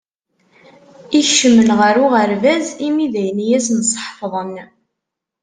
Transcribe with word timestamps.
Ikcmen 1.19 1.69
ɣer 1.79 1.95
uɣerbaz, 2.05 2.65
imi 2.87 3.07
d 3.13 3.15
ayen 3.21 3.39
i 3.45 3.47
asen-sḥefḍen. 3.57 4.53